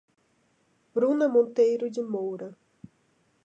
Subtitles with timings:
[0.95, 2.57] Bruna Monteiro de Moura